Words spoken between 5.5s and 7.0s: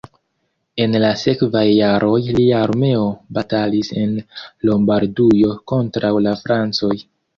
kontraŭ la francoj.